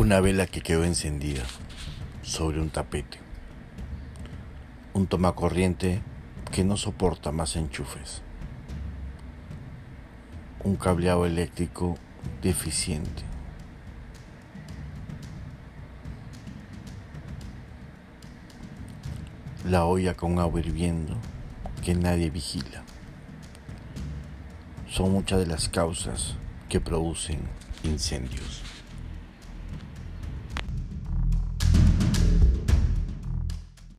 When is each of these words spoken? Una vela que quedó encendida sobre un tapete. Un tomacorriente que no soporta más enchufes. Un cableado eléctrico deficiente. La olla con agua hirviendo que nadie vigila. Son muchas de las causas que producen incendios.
Una 0.00 0.18
vela 0.20 0.46
que 0.46 0.62
quedó 0.62 0.84
encendida 0.84 1.42
sobre 2.22 2.58
un 2.58 2.70
tapete. 2.70 3.18
Un 4.94 5.06
tomacorriente 5.06 6.00
que 6.50 6.64
no 6.64 6.78
soporta 6.78 7.32
más 7.32 7.54
enchufes. 7.54 8.22
Un 10.64 10.76
cableado 10.76 11.26
eléctrico 11.26 11.98
deficiente. 12.40 13.24
La 19.68 19.84
olla 19.84 20.14
con 20.14 20.38
agua 20.38 20.60
hirviendo 20.60 21.14
que 21.84 21.94
nadie 21.94 22.30
vigila. 22.30 22.84
Son 24.88 25.12
muchas 25.12 25.40
de 25.40 25.46
las 25.46 25.68
causas 25.68 26.36
que 26.70 26.80
producen 26.80 27.40
incendios. 27.84 28.69